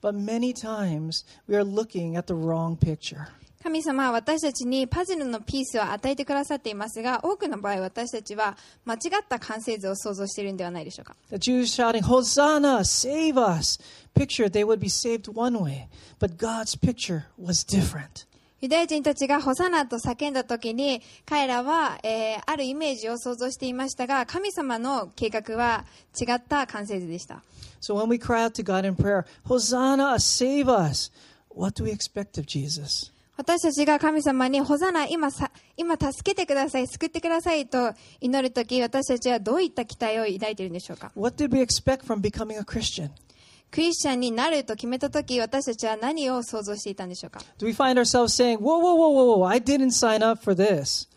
[0.00, 3.28] But many times we are looking at the wrong picture.
[3.62, 13.78] 神様は私たちにパズルのピースを与えてくださっていますが多くの場合私たちは間違った完成図を想像しているんではないでしょうか The Jews shouting, Hosanna, save us.
[14.14, 15.88] Picture they would be saved one way,
[16.18, 18.26] but God's picture was different.
[18.59, 25.85] ユダヤ人たちがホサナと叫んだ時に彼らは、えーあるイメージを想像していましたが神様の計画は
[26.19, 27.43] 違った完成図でした
[27.81, 31.11] So when we cry out to God in prayer, Hosanna, save us,
[31.49, 33.11] what do we expect of Jesus?
[33.37, 43.11] 私たちが神様にホザナ今さ今助けてください救ってくださいと祈る時私たちはどういった期待を抱いているんでしょうか？What did we expect from becoming a Christian?
[43.69, 50.41] クリスチャンになると決めた時私たちは何を想像していたんでしょうか Do we find ourselves saying, Whoa, whoa, whoa, whoa, whoa, I didn't sign up
[50.43, 51.07] for this?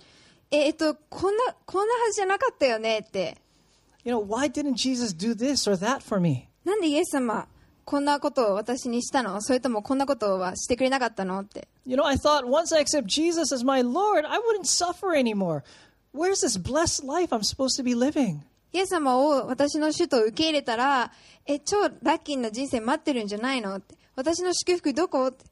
[0.51, 3.37] ええっとこんなこんなはずじゃなかったよねって
[4.05, 6.49] You know, why didn't Jesus do this or that for me?
[6.65, 7.47] なんでイエス様
[7.85, 15.63] こんなことを私にしたのそれともこんなことはしてくれなかったのって You know, I thought once I accept Jesus as my Lord, I wouldn't suffer anymore.
[16.13, 18.43] Where's this blessed life I'm supposed to be living?
[18.73, 21.11] イエス様を私の主と受け入れたら
[21.47, 23.75] え超ラッキーな人生待ってるんじゃないの？
[23.77, 25.29] って私の祝福どこ？
[25.29, 25.45] って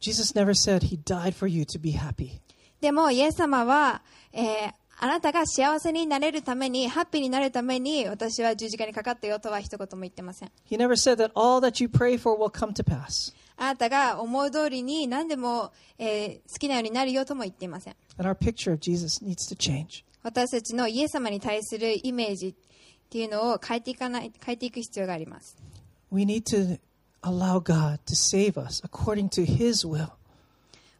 [0.00, 2.40] Jesus never said he died for you to be happy.
[2.80, 4.02] でも、イエス様は、
[4.32, 10.52] えーあなたが幸せになれるために、ハッピーになるために、私は十字架にかかったよとは一言も言ってません。
[10.70, 13.34] He never said that all that you pray for will come to pass.
[13.58, 17.96] あなたが思う通りに何でも、えー好きなようになるよとも言っていません。
[18.16, 20.02] And our picture of Jesus needs to change.
[20.26, 22.54] 私たちのイエス様に対するイメージっ
[23.08, 25.56] ていうのを変えていかない、変えていく必要があります。
[26.10, 26.80] We need to
[27.22, 30.08] allow God to save us according to his will.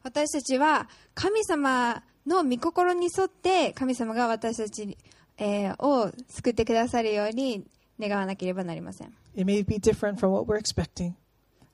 [0.04, 4.96] 私たちは神様の御心に沿って神様が私たち、
[5.38, 7.66] えーを救ってくださるように
[7.98, 9.12] 願わなければなりません。
[9.34, 11.14] It may be different from what we're expecting,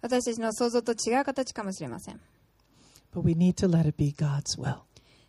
[0.00, 2.20] 私たちの想像と違う形かもしれません。
[3.14, 4.78] but we need to let it be God's will.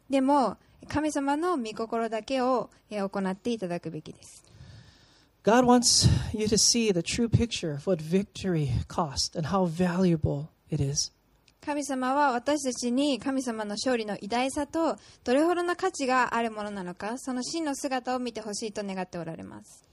[0.10, 0.56] でも、
[0.88, 4.44] 神様の御心だけを行っていただくべきです。
[11.66, 19.84] 神様は私たちに神様の勝利の偉大さとどれほどの価値があるものなのかその真の姿を見てほしいと願っておられます。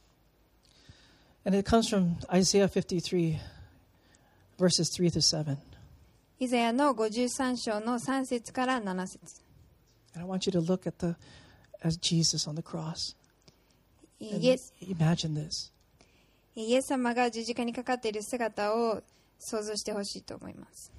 [6.38, 9.50] イザヤの53章の3節から7節。
[10.13, 11.15] And I want you to look at the
[11.82, 13.15] as Jesus on the cross.
[14.19, 15.71] イエス Imagine this.
[16.56, 19.02] イエス様が十字架にかかっている姿を
[19.38, 20.91] 想像してほしいと思います。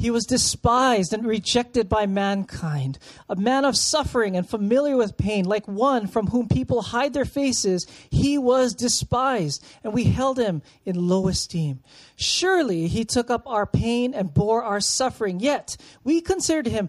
[0.00, 5.44] He was despised and rejected by mankind, a man of suffering and familiar with pain,
[5.44, 7.86] like one from whom people hide their faces.
[8.10, 11.80] He was despised, and we held him in low esteem.
[12.16, 16.88] Surely he took up our pain and bore our suffering, yet we considered him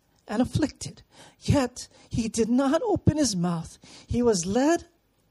[0.31, 1.03] and afflicted,
[1.41, 3.77] yet he did not open his mouth.
[4.07, 4.85] He was led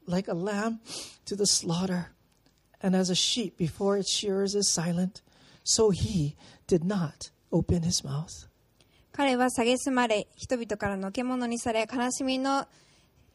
[0.05, 0.79] like a lamb
[1.25, 2.11] to the slaughter,
[2.81, 5.23] and as a sheep before its shearers is silent,
[5.63, 6.35] so he
[6.67, 8.47] did not open his mouth.
[9.11, 12.67] 彼は蔑まれ、人々からのけ者にされ、悲しみの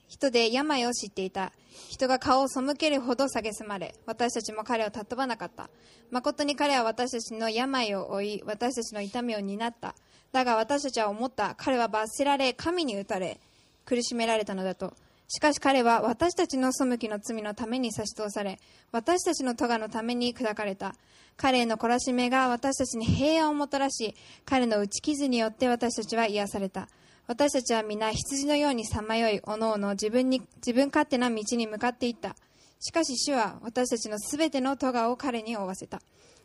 [0.09, 1.53] 人で病を知っていた。
[1.91, 5.69] 人が顔を背けるほど蔑まれ、私たちも彼を尊ばなかった。
[6.13, 9.97] 誠に彼は私たちの病を負い、私たちの痛みを担った。
[10.37, 11.55] だが私たちは思った。
[11.57, 13.41] 彼は罰せられ、神に打たれ、
[13.87, 14.93] 苦しめられたのだと。
[15.29, 18.59] しかし彼は私たちの背きの罪のために差し通され、
[18.93, 20.95] 私たちの咎のために砕かれた。
[21.39, 24.15] 彼への懲らしめが私たちに平安をもたらし、
[24.45, 26.87] 彼の打ち傷によって私たちは癒された。
[27.27, 32.37] 私たちは皆羊のようにさまよい、おのおの自分に、自分勝手な道に向かっていった。
[32.79, 36.03] しかし主は私たちのすべての咎を彼に負わせた。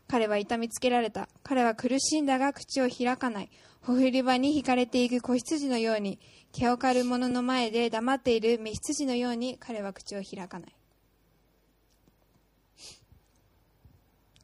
[0.08, 1.30] 彼は痛みつけられた。
[1.44, 3.50] 彼は苦しんだが口を開かない。
[3.82, 6.20] ほふり場に引かれていく子羊のように、
[6.52, 10.76] 毛を刈る者の前で黙っている目羊のように彼は口を開かない。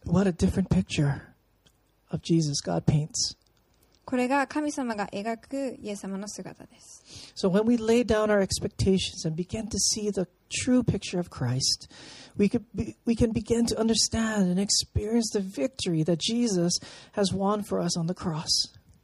[0.06, 1.34] What a different picture
[2.10, 3.36] of Jesus God paints.
[4.08, 7.04] これが神様が描くイエス様の姿です。
[7.36, 11.92] So when we lay down our expectations and begin to see the true picture of Christ,
[12.38, 16.80] we, could be, we can begin to understand and experience the victory that Jesus
[17.18, 18.48] has won for us on the cross.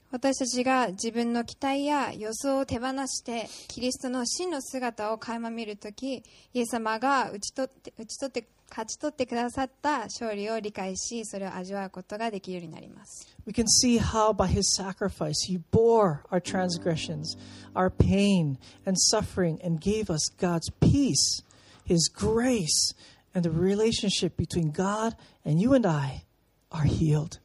[0.09, 6.23] 私たちが自分の期待や予想を手放してキリストの真の姿を垣間見るとき
[6.53, 17.37] イエス様が打ち取って打ち取って勝ち取ってくださった勝利を理解しそれを味わうことができるようになります We can see how by his sacrifice he bore our transgressions,
[17.75, 18.57] our pain
[18.87, 21.43] and suffering, and gave us God's peace,
[21.85, 22.95] his grace,
[23.35, 25.15] and the relationship between God
[25.45, 26.23] and you and I
[26.71, 27.39] are healed.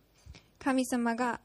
[0.58, 1.40] 神様が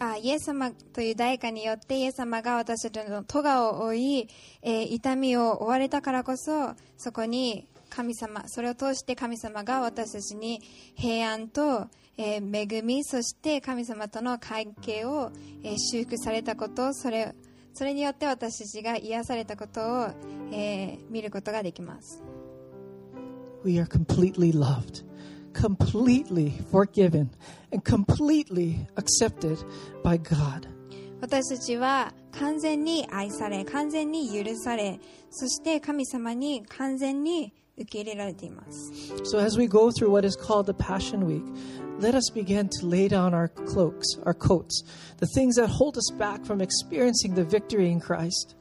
[0.00, 4.28] あイエス様という代価によってイエス様が私たちの咎を負い、
[4.62, 7.68] えー痛みを負われたからこそそこに
[7.98, 10.62] 神様それを通して神様が私たちに
[10.94, 15.32] 平安と、えー恵みそして神様との関係を、
[15.64, 17.34] えー修復されたことそれ
[17.74, 20.10] それによって私たちが癒されたことを、
[20.52, 22.22] えー見ることができます
[23.64, 25.02] We are completely loved,
[25.52, 27.30] completely forgiven,
[27.72, 29.58] and completely accepted
[30.04, 30.68] by God.
[31.20, 38.91] 私たちは完全に愛され完全に許されそして神様に完全に受け入れられています
[39.23, 41.43] So, as we go through what is called the Passion Week,
[41.99, 44.83] let us begin to lay down our cloaks, our coats,
[45.17, 48.55] the things that hold us back from experiencing the victory in Christ.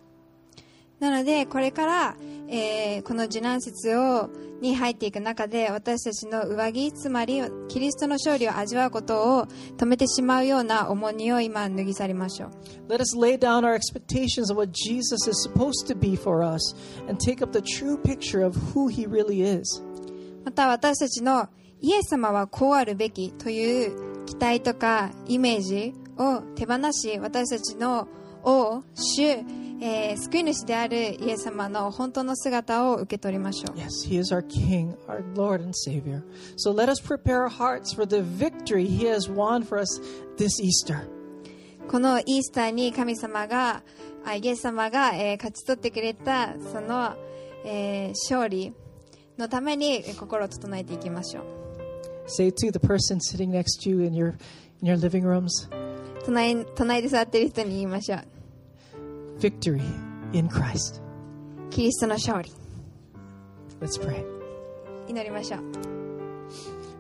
[1.00, 2.16] なのでこれから、
[2.48, 4.30] えーこの受難節を
[4.62, 9.46] に入っていく中で私たちの上着つまりキリストの勝利を味わうことを
[9.78, 12.52] 止めてしまうような重荷を今脱ぎ去りましょう
[12.90, 16.76] Let us lay down our expectations of what Jesus is supposed to be for us
[17.08, 19.84] and take up the true picture of who he really is.
[20.44, 28.08] また私たちのイエス様はこうあるべきという期待とかイメージを手放し私たちの
[28.44, 29.44] 王、主、
[29.80, 36.24] えー救い主であるイエス様の本当の姿を受け取りましょう Yes, he is our King, our Lord and Savior.
[36.58, 40.02] So let us prepare our hearts for the victory he has won for us
[40.38, 41.08] this Easter.
[41.88, 43.84] このイースターに神様が
[44.26, 47.16] あイエス様が、えー勝ち取ってくれたその、
[47.64, 48.74] えー勝利
[49.38, 51.44] のためにえー心を整えていきましょう
[52.30, 54.34] Say to the person sitting next to you in your
[54.82, 55.70] in your living rooms,
[56.26, 58.24] 隣隣で座っている人に言いましょう
[59.39, 59.83] victory
[60.33, 61.01] in Christ.
[61.71, 62.51] キリストの勝利
[63.81, 64.25] Let's pray.
[65.09, 65.61] 祈りましょう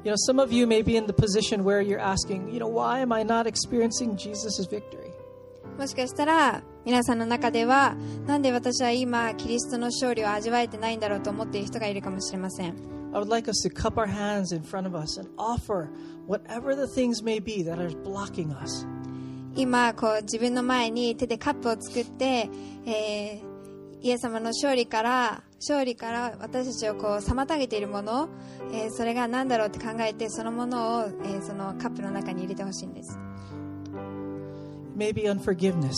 [0.05, 2.66] You know, some of you may be in the position where you're asking, you know,
[2.66, 5.12] why am I not experiencing Jesus' victory?
[5.78, 7.95] もしかしたら皆さんの中では
[8.26, 12.74] なんで私は今キリストの勝利を味わえてないんだろうと思っている人がいるかもしれません
[13.14, 15.90] I would like us to cup our hands in front of us and offer
[16.26, 18.86] whatever the things may be that are blocking us.
[19.58, 22.49] 今こう自分の前に手でカップを作って、
[22.86, 23.47] えー
[23.99, 28.30] イエス様の勝利から勝利から私たちをこう妨げているもの、
[28.72, 33.18] えーそれが何だろうって考えてそのものを、えーそのカップの中に入れてほしいんです
[34.95, 35.95] It may be unforgiveness.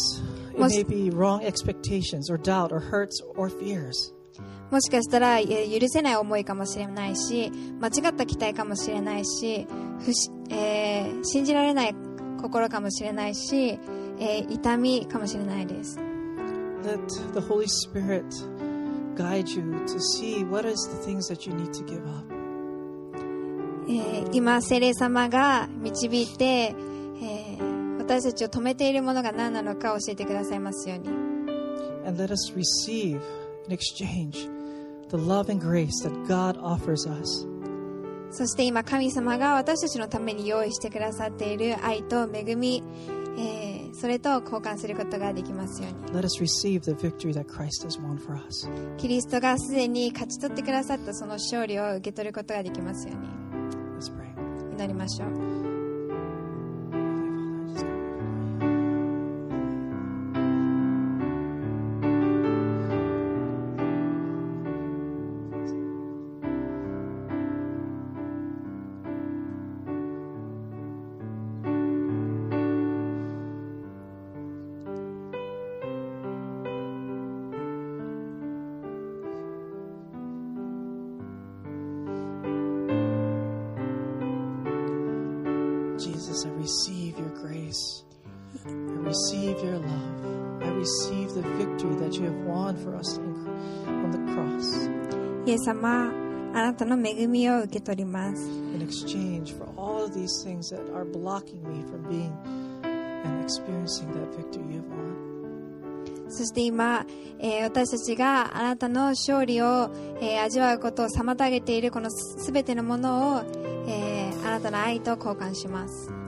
[0.53, 4.13] It may be wrong expectations or doubt or hurts or fears.
[4.71, 7.51] もしかしたら、えー許せない思いかもしれないし
[7.81, 9.67] 間違った期待かもしれないし
[10.05, 11.95] 不し、えー信じられない
[12.41, 13.79] 心かもしれないし、
[14.19, 15.99] えー痛みかもしれないです
[16.83, 18.25] Let the Holy Spirit
[19.15, 22.25] guide you to see what is the things that you need to give up.
[23.87, 31.09] えー今聖霊様が導いて、えー私たちを止めているものが何なのか教えてくださいますように
[32.07, 33.21] And let us receive
[33.67, 34.49] in exchange
[35.09, 37.45] the love and grace that God offers us.
[38.31, 42.83] そして今神様が私たちのために用意してくださっている愛と恵み、
[43.37, 46.13] えーそれと交換することができますように。
[48.97, 53.27] キリストがすでに勝ち取ってくださったその勝利を受け取ることができますように
[54.77, 55.68] 祈りましょう
[86.29, 88.03] Jesus, I receive your grace.
[88.67, 90.61] I receive your love.
[90.61, 94.89] I receive the victory that you have won for us on the cross.
[95.47, 96.11] イエス様
[96.53, 102.31] あなたの恵みを受け取ります in exchange for all of these things that are blocking me from being
[102.83, 106.29] and experiencing that victory you have won.
[106.29, 107.07] そして今、
[107.39, 109.89] えー私たちがあなたの勝利を、
[110.21, 113.41] えー味わうことを妨げているこのすべてのものを、
[113.87, 116.18] えーあなたの愛と交換します。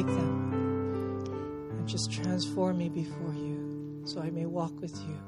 [0.00, 5.18] Take them and just transform me before you so I may walk with you.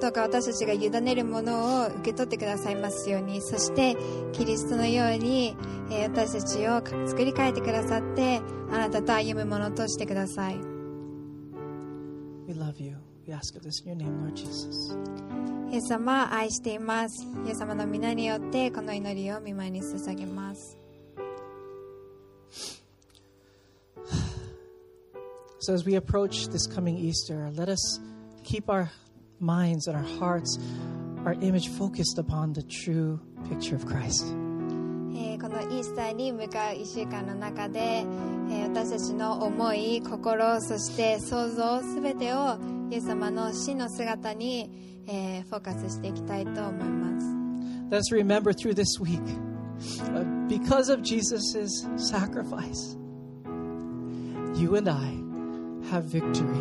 [0.00, 3.96] どうか私たちが委ねるものを受け取ってくださいますように、そして
[4.30, 5.56] キリストのように、
[5.90, 8.40] えー私たちを作り変えてくださって、
[8.70, 10.56] あなたと歩むものとしてください。
[12.46, 12.94] We love you.
[13.26, 14.96] We ask of this in your name, Lord Jesus.
[15.72, 17.26] イエス様、愛しています。
[17.44, 20.78] イエス様の皆によって、この祈りを見舞いに捧げます。
[25.59, 27.99] So as we approach this coming Easter, let us
[28.43, 28.91] keep our
[29.39, 30.59] minds and our hearts,
[31.25, 33.19] our image focused upon the true
[33.49, 34.25] picture of Christ.
[35.15, 42.57] えーこのイースターに向かう1週間の中で、えー私たちの思い、心、そして想像すべてを
[42.89, 44.69] イエス様の真の姿に、
[45.07, 47.27] えーフォーカスしていきたいと思います。
[47.89, 49.21] Let us remember through this week,
[50.13, 52.97] uh, because of Jesus' sacrifice,
[54.55, 55.23] you and I
[55.90, 56.56] have victory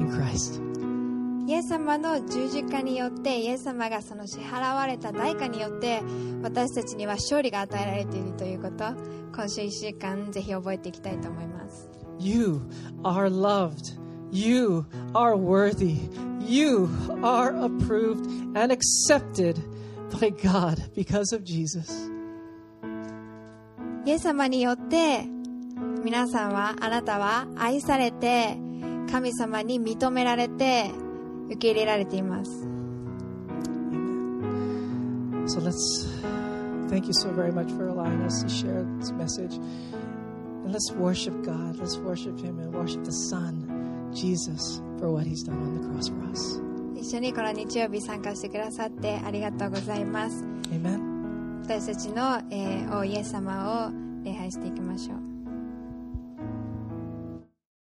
[0.00, 0.60] in Christ.
[1.48, 6.02] イエス様の十字架によって、イエス様がその支払われた代価によって、
[6.42, 8.84] 私たちには勝利が与えられているということ、
[9.34, 11.88] 今週1週間ぜひ覚えていきたいと思います。
[12.18, 12.60] You
[13.02, 13.98] are loved.
[14.30, 15.96] You are worthy.
[16.46, 16.88] You
[17.22, 19.56] are approved and accepted
[20.10, 22.12] by God because of Jesus.
[24.04, 25.24] イエス様によって
[26.04, 28.56] 皆さんはあなたは愛されて
[29.10, 30.90] 神様に認められて
[31.46, 32.66] 受け入れられています.
[35.46, 36.06] So let's
[36.90, 39.56] thank you so very much for allowing us to share this message.
[40.64, 41.76] And let's worship God.
[41.78, 46.08] Let's worship Him and worship the Son, Jesus, for what He's done on the cross
[46.08, 46.60] for us.
[47.00, 51.62] 一緒にこの日曜日参加してくださってありがとうございます Amen.
[51.62, 55.27] 私たちの、えー王イエス様を礼拝していきましょう